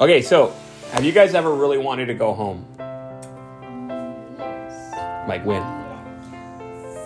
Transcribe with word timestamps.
Okay, 0.00 0.22
so 0.22 0.54
have 0.92 1.04
you 1.04 1.10
guys 1.12 1.34
ever 1.34 1.52
really 1.52 1.78
wanted 1.78 2.06
to 2.06 2.14
go 2.14 2.32
home? 2.32 2.64
Yes. 4.38 4.94
Like 5.28 5.44
when? 5.44 5.60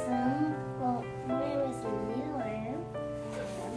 Some, 0.05 0.55
well, 0.79 1.03
when 1.25 1.37
I 1.39 1.57
was 1.57 1.77
littler, 2.13 2.77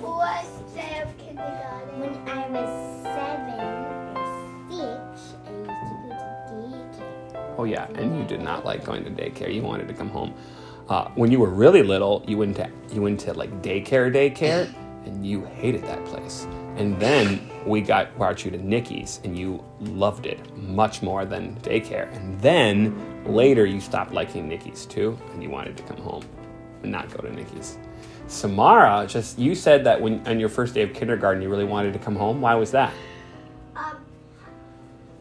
First 0.02 0.76
day 0.76 1.00
of 1.02 1.18
kindergarten. 1.18 2.00
when 2.02 2.14
I 2.28 2.48
was 2.50 3.04
seven 3.04 3.60
or 4.18 4.28
six, 4.70 5.36
I 5.46 5.52
used 5.52 5.72
to 5.72 5.88
go 6.10 6.16
to 6.20 6.52
daycare. 6.52 7.56
Oh 7.58 7.64
yeah, 7.64 7.88
and 7.96 8.18
you 8.18 8.26
did 8.26 8.42
not 8.42 8.66
like 8.66 8.84
going 8.84 9.06
to 9.06 9.12
daycare. 9.12 9.54
You 9.54 9.62
wanted 9.62 9.88
to 9.88 9.94
come 9.94 10.10
home. 10.10 10.34
Uh, 10.90 11.08
when 11.16 11.32
you 11.32 11.40
were 11.40 11.50
really 11.50 11.84
little, 11.84 12.22
you 12.28 12.38
went 12.38 12.58
to 12.58 12.70
you 12.92 13.02
went 13.02 13.22
to 13.22 13.34
like 13.34 13.62
daycare, 13.62 14.14
daycare, 14.14 14.68
and 15.06 15.26
you 15.26 15.46
hated 15.46 15.84
that 15.84 16.04
place. 16.06 16.48
And 16.78 17.00
then 17.00 17.50
we 17.66 17.82
got 17.82 18.16
brought 18.18 18.44
you 18.44 18.52
to 18.52 18.58
Nikki's, 18.58 19.22
and 19.24 19.38
you 19.38 19.64
loved 19.80 20.26
it 20.26 20.56
much 20.58 21.02
more 21.02 21.26
than 21.26 21.56
daycare. 21.62 22.14
And 22.16 22.40
then 22.42 23.24
later, 23.26 23.66
you 23.66 23.80
stopped 23.80 24.12
liking 24.14 24.48
Nikki's 24.48 24.86
too, 24.86 25.18
and 25.32 25.42
you 25.42 25.50
wanted 25.50 25.78
to 25.78 25.84
come 25.84 25.98
home 25.98 26.26
and 26.84 26.92
not 26.92 27.10
go 27.10 27.22
to 27.22 27.34
Nikki's. 27.34 27.78
Samara, 28.28 29.06
just 29.08 29.38
you 29.38 29.56
said 29.56 29.84
that 29.86 30.02
when 30.02 30.26
on 30.28 30.40
your 30.40 30.50
first 30.50 30.74
day 30.74 30.82
of 30.82 30.94
kindergarten, 30.94 31.42
you 31.42 31.50
really 31.50 31.64
wanted 31.66 31.94
to 31.94 32.00
come 32.00 32.16
home. 32.16 32.42
Why 32.42 32.56
was 32.56 32.72
that? 32.72 32.92
Um, 33.76 33.98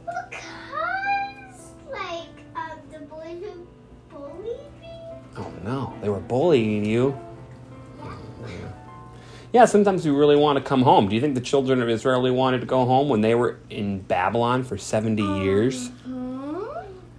because 0.07 1.73
like 1.93 2.29
um 2.57 2.79
the 2.91 3.01
boys 3.01 3.43
would 3.43 3.67
bully 4.11 4.57
me. 4.81 4.99
Oh 5.37 5.53
no, 5.63 5.95
they 6.01 6.09
were 6.09 6.21
bullying 6.21 6.85
you. 6.85 7.19
Yeah, 9.55 9.67
sometimes 9.67 10.05
we 10.05 10.11
really 10.11 10.35
want 10.35 10.59
to 10.59 10.65
come 10.65 10.83
home. 10.83 11.09
Do 11.09 11.15
you 11.15 11.21
think 11.21 11.37
the 11.37 11.41
children 11.41 11.81
of 11.81 11.89
Israel 11.89 12.19
really 12.19 12.33
wanted 12.33 12.59
to 12.63 12.67
go 12.67 12.85
home 12.87 13.09
when 13.09 13.21
they 13.21 13.37
were 13.37 13.57
in 13.71 14.01
Babylon 14.01 14.65
for 14.65 14.77
70 14.77 15.23
uh-huh. 15.23 15.35
years? 15.43 15.93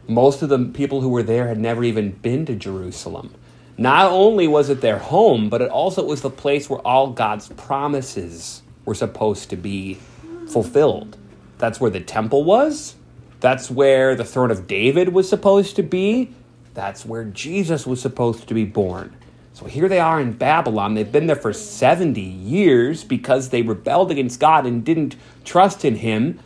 Most 0.09 0.41
of 0.41 0.49
the 0.49 0.59
people 0.59 0.99
who 0.99 1.07
were 1.07 1.23
there 1.23 1.47
had 1.47 1.57
never 1.57 1.81
even 1.81 2.11
been 2.11 2.45
to 2.47 2.53
Jerusalem. 2.53 3.33
Not 3.77 4.11
only 4.11 4.49
was 4.49 4.69
it 4.69 4.81
their 4.81 4.97
home, 4.97 5.47
but 5.47 5.61
it 5.61 5.69
also 5.69 6.03
was 6.03 6.23
the 6.23 6.29
place 6.29 6.69
where 6.69 6.85
all 6.85 7.11
God's 7.11 7.47
promises 7.55 8.63
were 8.83 8.95
supposed 8.95 9.49
to 9.51 9.55
be 9.55 9.97
fulfilled. 10.49 11.15
That's 11.57 11.79
where 11.79 11.89
the 11.89 12.01
temple 12.01 12.43
was. 12.43 12.95
That's 13.39 13.71
where 13.71 14.13
the 14.13 14.25
throne 14.25 14.51
of 14.51 14.67
David 14.67 15.13
was 15.13 15.29
supposed 15.29 15.77
to 15.77 15.83
be. 15.83 16.33
That's 16.73 17.05
where 17.05 17.23
Jesus 17.23 17.87
was 17.87 18.01
supposed 18.01 18.49
to 18.49 18.53
be 18.53 18.65
born. 18.65 19.15
So 19.55 19.67
here 19.67 19.87
they 19.87 20.01
are 20.01 20.19
in 20.19 20.33
Babylon. 20.33 20.95
They've 20.95 21.09
been 21.09 21.27
there 21.27 21.35
for 21.37 21.53
70 21.53 22.19
years 22.19 23.05
because 23.05 23.51
they 23.51 23.61
rebelled 23.61 24.11
against 24.11 24.37
God 24.37 24.65
and 24.65 24.83
didn't 24.83 25.15
trust 25.45 25.85
in 25.85 25.95
Him. 25.95 26.39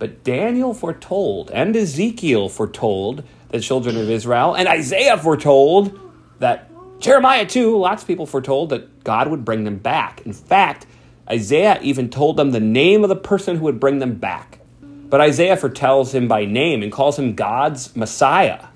But 0.00 0.24
Daniel 0.24 0.74
foretold, 0.74 1.52
and 1.52 1.76
Ezekiel 1.76 2.48
foretold 2.48 3.22
the 3.50 3.60
children 3.60 3.96
of 3.96 4.10
Israel, 4.10 4.54
and 4.54 4.66
Isaiah 4.66 5.16
foretold 5.16 5.96
that 6.40 6.68
Jeremiah 6.98 7.46
too, 7.46 7.78
lots 7.78 8.02
of 8.02 8.08
people 8.08 8.26
foretold 8.26 8.70
that 8.70 9.04
God 9.04 9.28
would 9.28 9.44
bring 9.44 9.62
them 9.62 9.76
back. 9.76 10.22
In 10.26 10.32
fact, 10.32 10.84
Isaiah 11.30 11.78
even 11.80 12.10
told 12.10 12.36
them 12.36 12.50
the 12.50 12.58
name 12.58 13.04
of 13.04 13.08
the 13.08 13.14
person 13.14 13.58
who 13.58 13.66
would 13.66 13.78
bring 13.78 14.00
them 14.00 14.16
back. 14.16 14.58
But 14.80 15.20
Isaiah 15.20 15.56
foretells 15.56 16.12
him 16.12 16.26
by 16.26 16.44
name 16.44 16.82
and 16.82 16.90
calls 16.90 17.20
him 17.20 17.36
God's 17.36 17.94
Messiah. 17.94 18.66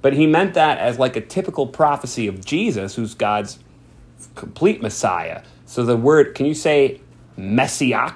But 0.00 0.12
he 0.12 0.26
meant 0.26 0.54
that 0.54 0.78
as 0.78 0.98
like 0.98 1.16
a 1.16 1.20
typical 1.20 1.66
prophecy 1.66 2.26
of 2.26 2.44
Jesus, 2.44 2.94
who's 2.94 3.14
God's 3.14 3.58
complete 4.34 4.80
Messiah. 4.80 5.42
So 5.66 5.84
the 5.84 5.96
word, 5.96 6.34
can 6.34 6.46
you 6.46 6.54
say 6.54 7.00
Messiah? 7.36 8.12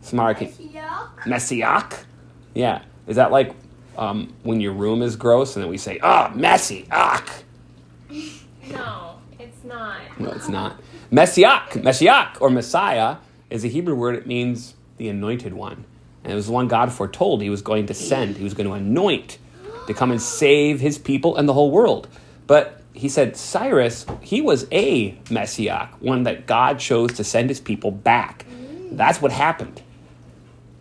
Samara, 0.00 0.34
can, 0.34 0.48
Yuck. 0.48 1.26
Messiah? 1.26 1.82
Yeah. 2.54 2.82
Is 3.06 3.16
that 3.16 3.30
like 3.32 3.54
um, 3.96 4.32
when 4.42 4.60
your 4.60 4.72
room 4.72 5.02
is 5.02 5.16
gross 5.16 5.56
and 5.56 5.62
then 5.62 5.70
we 5.70 5.78
say, 5.78 5.98
ah, 6.02 6.32
messy, 6.34 6.86
ah? 6.90 7.24
No, 8.70 9.16
it's 9.38 9.64
not. 9.64 10.00
No, 10.18 10.30
it's 10.30 10.48
not. 10.48 10.80
Messiah, 11.10 11.60
Messiah, 11.82 12.28
or 12.40 12.50
Messiah 12.50 13.16
is 13.50 13.64
a 13.64 13.68
Hebrew 13.68 13.94
word. 13.94 14.14
It 14.14 14.26
means 14.26 14.74
the 14.96 15.08
anointed 15.08 15.54
one. 15.54 15.84
And 16.22 16.32
it 16.32 16.36
was 16.36 16.46
the 16.46 16.52
one 16.52 16.68
God 16.68 16.92
foretold 16.92 17.42
he 17.42 17.50
was 17.50 17.62
going 17.62 17.86
to 17.86 17.94
send. 17.94 18.36
He 18.36 18.44
was 18.44 18.54
going 18.54 18.66
to 18.66 18.72
anoint 18.72 19.38
to 19.86 19.94
come 19.94 20.10
and 20.10 20.20
save 20.20 20.80
his 20.80 20.98
people 20.98 21.36
and 21.36 21.48
the 21.48 21.52
whole 21.52 21.70
world. 21.70 22.08
But 22.46 22.80
he 22.92 23.08
said 23.08 23.36
Cyrus, 23.36 24.06
he 24.20 24.40
was 24.40 24.66
a 24.70 25.18
Messiah, 25.30 25.88
one 26.00 26.22
that 26.24 26.46
God 26.46 26.78
chose 26.78 27.12
to 27.14 27.24
send 27.24 27.48
his 27.50 27.60
people 27.60 27.90
back. 27.90 28.46
That's 28.92 29.20
what 29.20 29.32
happened. 29.32 29.82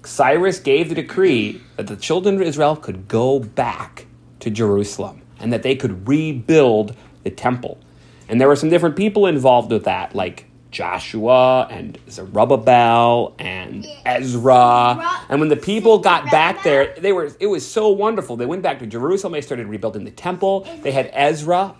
Cyrus 0.03 0.59
gave 0.59 0.89
the 0.89 0.95
decree 0.95 1.61
that 1.77 1.87
the 1.87 1.95
children 1.95 2.35
of 2.35 2.41
Israel 2.41 2.75
could 2.75 3.07
go 3.07 3.39
back 3.39 4.05
to 4.41 4.49
Jerusalem 4.49 5.21
and 5.39 5.51
that 5.51 5.63
they 5.63 5.75
could 5.75 6.07
rebuild 6.07 6.95
the 7.23 7.31
temple. 7.31 7.79
And 8.27 8.39
there 8.39 8.47
were 8.47 8.55
some 8.55 8.69
different 8.69 8.95
people 8.95 9.25
involved 9.25 9.71
with 9.71 9.85
that, 9.85 10.13
like 10.13 10.45
Joshua 10.73 11.67
and 11.69 11.97
Zerubbabel 12.09 13.35
and 13.39 13.87
Ezra. 14.05 15.23
And 15.29 15.39
when 15.39 15.49
the 15.49 15.55
people 15.55 15.99
got 15.99 16.29
back 16.31 16.63
there, 16.63 16.95
they 16.97 17.13
were 17.13 17.31
it 17.39 17.47
was 17.47 17.65
so 17.65 17.89
wonderful. 17.89 18.35
They 18.35 18.45
went 18.45 18.63
back 18.63 18.79
to 18.79 18.87
Jerusalem, 18.87 19.33
they 19.33 19.41
started 19.41 19.67
rebuilding 19.67 20.03
the 20.03 20.11
temple. 20.11 20.67
They 20.81 20.91
had 20.91 21.09
Ezra. 21.13 21.75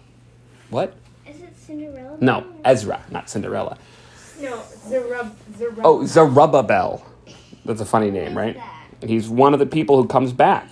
What? 0.70 0.96
Is 1.28 1.42
it 1.42 1.58
Cinderella? 1.58 2.18
No, 2.22 2.46
Ezra, 2.64 3.04
not 3.10 3.30
Cinderella. 3.30 3.78
No, 4.40 4.58
Zerub, 4.88 5.32
Zerub. 5.58 5.82
Oh, 5.84 6.06
Zerubbabel. 6.06 7.06
That's 7.66 7.82
a 7.82 7.86
funny 7.86 8.12
name, 8.12 8.38
right? 8.38 8.58
He's 9.02 9.28
one 9.28 9.54
of 9.54 9.60
the 9.60 9.66
people 9.66 10.02
who 10.02 10.08
comes 10.08 10.32
back. 10.32 10.70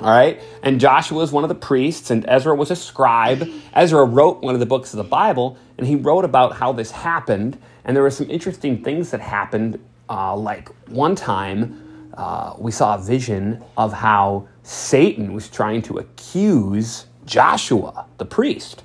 All 0.00 0.10
right? 0.10 0.40
And 0.62 0.80
Joshua 0.80 1.22
is 1.22 1.32
one 1.32 1.44
of 1.44 1.48
the 1.48 1.54
priests, 1.54 2.10
and 2.10 2.24
Ezra 2.26 2.54
was 2.54 2.70
a 2.70 2.76
scribe. 2.76 3.46
Ezra 3.74 4.04
wrote 4.04 4.42
one 4.42 4.54
of 4.54 4.60
the 4.60 4.66
books 4.66 4.94
of 4.94 4.98
the 4.98 5.04
Bible, 5.04 5.58
and 5.80 5.88
he 5.88 5.96
wrote 5.96 6.26
about 6.26 6.54
how 6.54 6.72
this 6.72 6.90
happened. 6.90 7.58
And 7.86 7.96
there 7.96 8.02
were 8.02 8.10
some 8.10 8.28
interesting 8.28 8.84
things 8.84 9.10
that 9.12 9.20
happened. 9.20 9.82
Uh, 10.10 10.36
like 10.36 10.68
one 10.88 11.14
time, 11.14 12.10
uh, 12.18 12.52
we 12.58 12.70
saw 12.70 12.96
a 12.96 12.98
vision 12.98 13.64
of 13.78 13.90
how 13.90 14.46
Satan 14.62 15.32
was 15.32 15.48
trying 15.48 15.80
to 15.82 15.96
accuse 15.96 17.06
Joshua, 17.24 18.04
the 18.18 18.26
priest. 18.26 18.82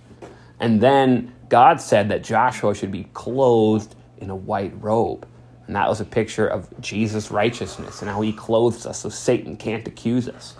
And 0.61 0.79
then 0.79 1.35
God 1.49 1.81
said 1.81 2.07
that 2.09 2.23
Joshua 2.23 2.73
should 2.73 2.93
be 2.93 3.09
clothed 3.13 3.93
in 4.19 4.29
a 4.29 4.35
white 4.35 4.71
robe. 4.81 5.27
And 5.67 5.75
that 5.75 5.89
was 5.89 5.99
a 5.99 6.05
picture 6.05 6.47
of 6.47 6.69
Jesus' 6.79 7.29
righteousness 7.29 8.01
and 8.03 8.09
how 8.09 8.21
he 8.21 8.31
clothes 8.31 8.85
us 8.85 8.99
so 8.99 9.09
Satan 9.09 9.57
can't 9.57 9.85
accuse 9.85 10.29
us. 10.29 10.55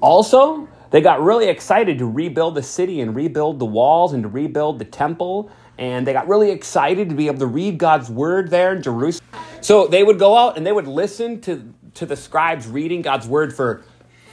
Also, 0.00 0.66
they 0.90 1.00
got 1.02 1.20
really 1.20 1.48
excited 1.48 1.98
to 1.98 2.06
rebuild 2.06 2.54
the 2.54 2.62
city 2.62 3.02
and 3.02 3.14
rebuild 3.14 3.58
the 3.58 3.66
walls 3.66 4.14
and 4.14 4.22
to 4.22 4.28
rebuild 4.30 4.78
the 4.78 4.84
temple. 4.86 5.50
And 5.78 6.06
they 6.06 6.12
got 6.12 6.28
really 6.28 6.50
excited 6.50 7.08
to 7.08 7.14
be 7.14 7.26
able 7.26 7.40
to 7.40 7.46
read 7.46 7.78
God's 7.78 8.08
word 8.08 8.50
there 8.50 8.74
in 8.74 8.82
Jerusalem. 8.82 9.28
So 9.60 9.86
they 9.86 10.04
would 10.04 10.18
go 10.18 10.36
out 10.36 10.56
and 10.56 10.66
they 10.66 10.72
would 10.72 10.86
listen 10.86 11.40
to, 11.42 11.72
to 11.94 12.06
the 12.06 12.16
scribes 12.16 12.68
reading 12.68 13.02
God's 13.02 13.26
word 13.26 13.54
for 13.54 13.82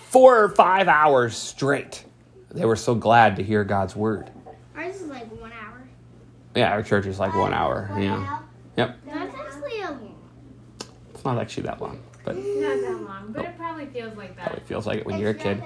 four 0.10 0.44
or 0.44 0.50
five 0.50 0.88
hours 0.88 1.36
straight. 1.36 2.06
They 2.52 2.66
were 2.66 2.76
so 2.76 2.94
glad 2.94 3.38
to 3.38 3.44
hear 3.44 3.64
God's 3.64 3.96
word. 3.96 4.30
Ours 4.76 5.02
is 5.02 5.08
like 5.08 5.32
one 5.40 5.52
hour. 5.54 5.82
Yeah, 6.54 6.72
our 6.72 6.84
church 6.84 7.06
is 7.06 7.18
like 7.18 7.34
one 7.34 7.54
hour. 7.54 7.90
Yeah. 7.98 8.40
Yep. 8.78 8.98
That's 9.06 9.36
actually 9.36 9.82
a 9.82 9.98
It's 11.14 11.24
not 11.24 11.38
actually 11.38 11.64
that 11.64 11.82
long, 11.82 12.02
but 12.26 12.36
it 12.36 12.62
Not 12.62 12.82
that 12.82 13.08
long, 13.08 13.32
but 13.32 13.46
it 13.46 13.58
probably 13.58 13.86
feels 13.88 14.18
like 14.18 14.36
that. 14.36 14.48
Probably 14.48 14.66
feels 14.66 14.86
like 14.86 15.00
it 15.00 15.06
when 15.06 15.18
you're 15.18 15.32
a 15.32 15.34
not 15.34 15.44
kid. 15.44 15.64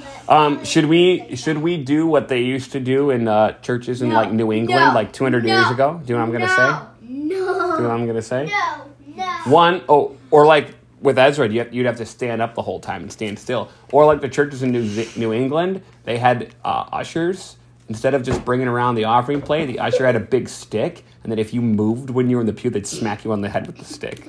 That 0.00 0.28
long, 0.28 0.54
but- 0.56 0.58
Um, 0.60 0.64
should 0.64 0.86
we 0.86 1.36
should 1.36 1.58
we 1.58 1.76
do 1.76 2.06
what 2.06 2.28
they 2.28 2.40
used 2.42 2.72
to 2.72 2.80
do 2.80 3.10
in 3.10 3.28
uh, 3.28 3.52
churches 3.60 4.02
in 4.02 4.08
No. 4.10 4.14
like 4.16 4.32
New 4.32 4.52
England 4.52 4.86
No. 4.88 4.94
like 4.94 5.12
200 5.12 5.44
years 5.44 5.70
ago? 5.70 6.00
Do 6.04 6.12
you 6.12 6.18
know 6.18 6.26
what 6.26 6.34
I'm 6.34 6.40
gonna 6.40 6.48
say? 6.48 6.66
No. 6.66 6.88
Do 7.08 7.14
you 7.16 7.36
know 7.38 7.88
what 7.88 7.90
I'm 7.90 8.06
gonna 8.06 8.22
say? 8.22 8.46
No. 8.46 8.84
No. 9.16 9.24
One, 9.52 9.82
oh, 9.88 10.16
or 10.30 10.46
like 10.46 10.74
with 11.00 11.18
Ezra, 11.18 11.48
you 11.48 11.66
you'd 11.70 11.86
have 11.86 11.96
to 11.98 12.06
stand 12.06 12.42
up 12.42 12.54
the 12.54 12.62
whole 12.62 12.80
time 12.80 13.02
and 13.02 13.12
stand 13.12 13.38
still. 13.38 13.68
Or 13.92 14.04
like 14.04 14.20
the 14.20 14.28
churches 14.28 14.62
in 14.62 14.72
New, 14.72 14.84
Z- 14.86 15.10
New 15.18 15.32
England, 15.32 15.82
they 16.04 16.18
had 16.18 16.54
uh, 16.64 16.84
ushers. 16.92 17.56
Instead 17.88 18.12
of 18.14 18.22
just 18.22 18.44
bringing 18.44 18.68
around 18.68 18.96
the 18.96 19.04
offering 19.04 19.40
plate, 19.40 19.64
the 19.66 19.78
usher 19.78 20.04
had 20.04 20.14
a 20.14 20.20
big 20.20 20.46
stick, 20.48 21.04
and 21.22 21.32
then 21.32 21.38
if 21.38 21.54
you 21.54 21.62
moved 21.62 22.10
when 22.10 22.28
you 22.28 22.36
were 22.36 22.42
in 22.42 22.46
the 22.46 22.52
pew, 22.52 22.68
they'd 22.68 22.86
smack 22.86 23.24
you 23.24 23.32
on 23.32 23.40
the 23.40 23.48
head 23.48 23.66
with 23.66 23.78
the 23.78 23.84
stick. 23.84 24.28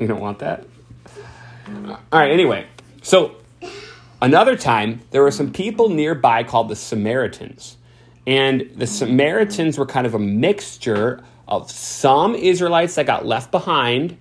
You 0.00 0.08
don't 0.08 0.20
want 0.20 0.40
that? 0.40 0.64
All 1.68 1.98
right, 2.12 2.30
anyway. 2.32 2.66
So 3.02 3.36
another 4.20 4.56
time, 4.56 5.00
there 5.10 5.22
were 5.22 5.30
some 5.30 5.52
people 5.52 5.88
nearby 5.88 6.42
called 6.42 6.68
the 6.68 6.76
Samaritans. 6.76 7.76
And 8.26 8.70
the 8.74 8.86
Samaritans 8.86 9.78
were 9.78 9.86
kind 9.86 10.06
of 10.06 10.14
a 10.14 10.18
mixture 10.18 11.22
of 11.46 11.70
some 11.70 12.34
Israelites 12.34 12.96
that 12.96 13.06
got 13.06 13.24
left 13.24 13.50
behind 13.50 14.18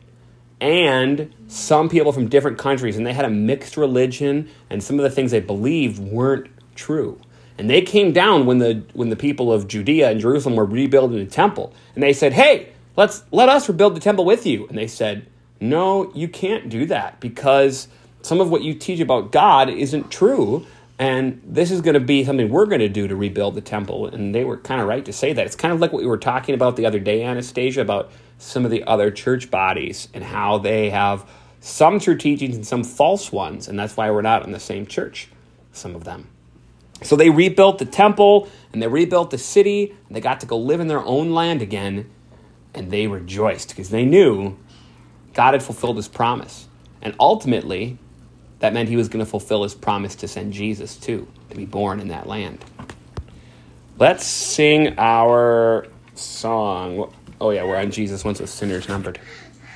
and 0.62 1.34
some 1.48 1.90
people 1.90 2.12
from 2.12 2.30
different 2.30 2.58
countries. 2.58 2.98
And 2.98 3.06
they 3.06 3.14
had 3.14 3.26
a 3.26 3.30
mixed 3.30 3.78
religion, 3.78 4.50
and 4.70 4.82
some 4.84 4.98
of 5.00 5.04
the 5.04 5.10
things 5.10 5.32
they 5.32 5.42
believed 5.42 6.00
weren't 6.00 6.48
true. 6.76 7.20
And 7.58 7.70
they 7.70 7.82
came 7.82 8.14
down 8.14 8.46
when 8.46 8.60
the 8.60 8.84
when 8.94 9.10
the 9.10 9.16
people 9.16 9.52
of 9.52 9.68
Judea 9.68 10.12
and 10.12 10.20
Jerusalem 10.20 10.56
were 10.56 10.66
rebuilding 10.66 11.18
the 11.18 11.26
temple. 11.26 11.74
And 11.94 12.04
they 12.04 12.14
said, 12.14 12.34
Hey, 12.34 12.74
let's 12.96 13.24
let 13.32 13.50
us 13.50 13.68
rebuild 13.68 13.96
the 13.96 14.00
temple 14.00 14.26
with 14.26 14.46
you. 14.46 14.68
And 14.68 14.78
they 14.78 14.88
said, 14.88 15.28
no, 15.60 16.12
you 16.14 16.28
can't 16.28 16.70
do 16.70 16.86
that 16.88 17.20
because 17.20 17.88
some 18.26 18.42
of 18.42 18.50
what 18.50 18.64
you 18.64 18.74
teach 18.74 19.00
about 19.00 19.32
God 19.32 19.70
isn't 19.70 20.10
true. 20.10 20.66
And 20.98 21.42
this 21.46 21.70
is 21.70 21.82
going 21.82 21.94
to 21.94 22.00
be 22.00 22.24
something 22.24 22.50
we're 22.50 22.66
going 22.66 22.80
to 22.80 22.90
do 22.90 23.08
to 23.08 23.16
rebuild 23.16 23.54
the 23.54 23.62
temple. 23.62 24.08
And 24.08 24.34
they 24.34 24.44
were 24.44 24.58
kind 24.58 24.82
of 24.82 24.88
right 24.88 25.06
to 25.06 25.14
say 25.14 25.32
that. 25.34 25.46
It's 25.46 25.56
kind 25.56 25.72
of 25.72 25.80
like 25.80 25.94
what 25.94 26.02
we 26.02 26.08
were 26.08 26.18
talking 26.18 26.56
about 26.56 26.76
the 26.76 26.88
other 26.88 27.00
day, 27.00 27.22
Anastasia, 27.22 27.82
about 27.82 28.12
some 28.40 28.66
of 28.66 28.72
the 28.72 28.84
other 28.86 29.12
church 29.12 29.52
bodies 29.52 30.08
and 30.12 30.24
how 30.24 30.58
they 30.58 30.90
have 30.90 31.30
some 31.60 32.00
true 32.00 32.18
teachings 32.18 32.56
and 32.56 32.66
some 32.66 32.84
false 32.84 33.32
ones. 33.32 33.68
And 33.68 33.78
that's 33.78 33.96
why 33.96 34.10
we're 34.10 34.24
not 34.24 34.44
in 34.44 34.54
the 34.54 34.60
same 34.60 34.88
church, 34.88 35.28
some 35.72 35.96
of 35.96 36.04
them. 36.04 36.28
So 37.04 37.16
they 37.16 37.30
rebuilt 37.30 37.78
the 37.78 37.86
temple 37.86 38.50
and 38.74 38.82
they 38.82 38.88
rebuilt 38.88 39.30
the 39.30 39.38
city. 39.38 39.94
And 40.08 40.16
they 40.16 40.22
got 40.22 40.40
to 40.40 40.48
go 40.48 40.58
live 40.58 40.80
in 40.80 40.88
their 40.88 41.04
own 41.04 41.32
land 41.32 41.62
again. 41.62 42.10
And 42.74 42.90
they 42.90 43.06
rejoiced 43.06 43.70
because 43.70 43.92
they 43.92 44.04
knew 44.04 44.58
God 45.34 45.54
had 45.54 45.62
fulfilled 45.62 45.98
his 45.98 46.08
promise. 46.08 46.68
And 47.04 47.14
ultimately, 47.20 48.00
that 48.66 48.74
meant 48.74 48.90
he 48.90 48.98
was 48.98 49.10
going 49.10 49.24
to 49.24 49.30
fulfill 49.30 49.62
his 49.62 49.76
promise 49.76 50.16
to 50.16 50.28
send 50.28 50.52
Jesus 50.52 50.96
too, 50.98 51.28
to 51.52 51.56
be 51.56 51.66
born 51.66 52.00
in 52.00 52.08
that 52.08 52.26
land. 52.26 52.66
Let's 54.00 54.26
sing 54.26 54.98
our 54.98 55.86
song. 56.16 57.14
Oh, 57.40 57.52
yeah, 57.52 57.64
we're 57.64 57.78
on 57.78 57.92
Jesus 57.92 58.26
once 58.26 58.40
with 58.40 58.50
sinners 58.50 58.90
numbered. 58.90 59.20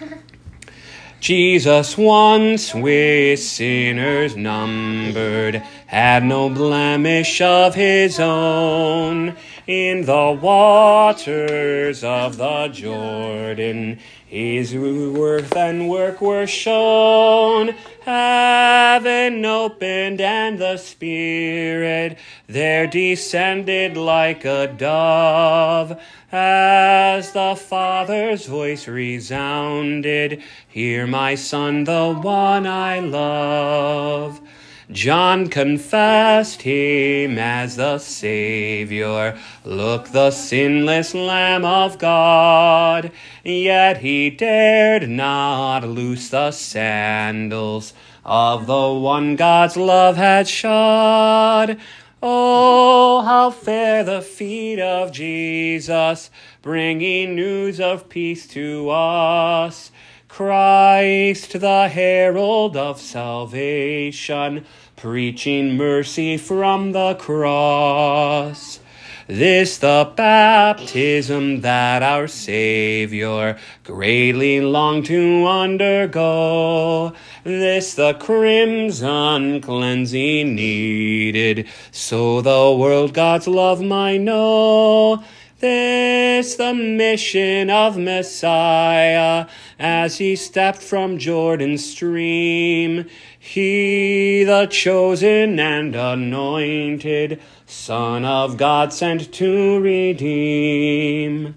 Jesus 1.20 2.00
once 2.00 2.74
with 2.74 3.40
sinners 3.40 4.36
numbered 4.36 5.58
had 5.86 6.24
no 6.24 6.50
blemish 6.50 7.42
of 7.42 7.76
his 7.76 8.20
own. 8.20 9.36
In 9.70 10.06
the 10.06 10.32
waters 10.32 12.04
of 12.04 12.38
the 12.38 12.70
Jordan, 12.70 14.00
his 14.26 14.74
worth 14.74 15.56
and 15.56 15.88
work 15.88 16.22
were 16.22 16.48
shown. 16.48 17.76
Heaven 18.02 19.46
opened 19.46 20.22
and 20.22 20.58
the 20.58 20.78
Spirit 20.78 22.18
there 22.48 22.88
descended 22.88 23.96
like 23.96 24.44
a 24.44 24.74
dove. 24.76 26.02
As 26.32 27.32
the 27.34 27.56
Father's 27.56 28.48
voice 28.48 28.88
resounded, 28.88 30.42
Hear 30.68 31.06
my 31.06 31.36
Son, 31.36 31.84
the 31.84 32.12
one 32.12 32.66
I 32.66 33.02
love. 33.02 34.42
John 34.92 35.50
confessed 35.50 36.64
him 36.64 37.38
as 37.38 37.76
the 37.76 38.00
Savior. 38.00 39.38
Look, 39.64 40.10
the 40.10 40.32
sinless 40.32 41.14
Lamb 41.14 41.64
of 41.64 42.00
God. 42.00 43.12
Yet 43.44 43.98
he 43.98 44.32
dared 44.32 45.08
not 45.08 45.88
loose 45.88 46.30
the 46.30 46.50
sandals 46.52 47.94
of 48.26 48.66
the 48.66 48.94
one 48.94 49.36
God's 49.36 49.78
love 49.78 50.18
had 50.18 50.48
shod. 50.48 51.78
Oh, 52.22 53.22
how 53.22 53.52
fair 53.52 54.04
the 54.04 54.22
feet 54.22 54.80
of 54.80 55.12
Jesus, 55.12 56.32
bringing 56.64 57.36
news 57.36 57.80
of 57.80 58.10
peace 58.10 58.48
to 58.48 58.90
us. 58.90 59.92
Christ, 60.30 61.60
the 61.60 61.90
herald 61.90 62.78
of 62.78 63.02
salvation, 63.02 64.64
preaching 64.96 65.76
mercy 65.76 66.38
from 66.38 66.92
the 66.94 67.16
cross. 67.16 68.80
This 69.28 69.78
the 69.80 70.12
baptism 70.16 71.62
that 71.62 72.04
our 72.04 72.28
Savior 72.28 73.58
greatly 73.84 74.62
longed 74.62 75.08
to 75.08 75.46
undergo. 75.46 77.14
This 77.44 77.96
the 77.96 78.14
crimson 78.14 79.62
cleansing 79.62 80.56
needed, 80.56 81.68
so 81.92 82.42
the 82.42 82.76
world 82.76 83.14
God's 83.14 83.48
love 83.48 83.82
might 83.82 84.22
know. 84.22 85.24
This 85.60 86.56
the 86.56 86.74
mission 86.74 87.70
of 87.70 87.98
Messiah 87.98 89.46
as 89.78 90.18
he 90.18 90.38
stepped 90.38 90.82
from 90.82 91.18
Jordan's 91.18 91.86
stream. 91.86 93.06
He, 93.38 94.46
the 94.46 94.68
chosen 94.68 95.60
and 95.60 95.98
anointed 95.98 97.42
Son 97.66 98.24
of 98.24 98.56
God, 98.56 98.94
sent 98.94 99.34
to 99.34 99.82
redeem. 99.82 101.56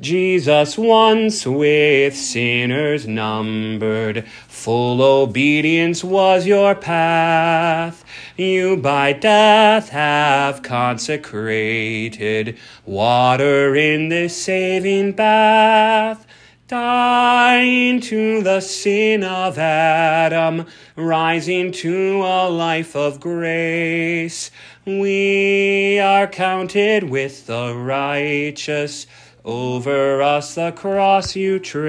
Jesus 0.00 0.78
once 0.78 1.44
with 1.44 2.14
sinners 2.14 3.08
numbered, 3.08 4.24
full 4.46 5.02
obedience 5.02 6.04
was 6.04 6.46
your 6.46 6.76
path. 6.76 8.04
You 8.36 8.76
by 8.76 9.12
death 9.12 9.88
have 9.88 10.62
consecrated 10.62 12.56
water 12.86 13.74
in 13.74 14.08
this 14.08 14.40
saving 14.40 15.12
bath. 15.12 16.24
Dying 16.68 18.00
to 18.02 18.42
the 18.42 18.60
sin 18.60 19.24
of 19.24 19.58
Adam, 19.58 20.66
rising 20.94 21.72
to 21.72 22.22
a 22.22 22.48
life 22.48 22.94
of 22.94 23.18
grace, 23.18 24.52
we 24.86 25.98
are 25.98 26.28
counted 26.28 27.04
with 27.04 27.46
the 27.46 27.74
righteous. 27.74 29.06
Over 29.48 30.20
us 30.20 30.56
the 30.56 30.72
cross 30.72 31.34
you 31.34 31.58
trace. 31.58 31.88